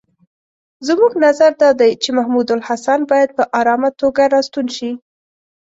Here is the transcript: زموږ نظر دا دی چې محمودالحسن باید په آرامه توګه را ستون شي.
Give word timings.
زموږ 0.87 1.11
نظر 1.25 1.51
دا 1.61 1.71
دی 1.79 1.91
چې 2.03 2.09
محمودالحسن 2.17 2.99
باید 3.11 3.29
په 3.37 3.43
آرامه 3.59 3.89
توګه 4.01 4.23
را 4.33 4.39
ستون 4.47 4.67
شي. 4.75 4.91